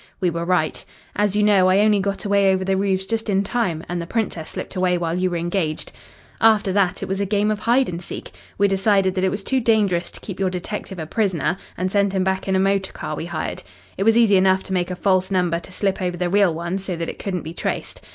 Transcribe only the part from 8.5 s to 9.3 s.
We decided that it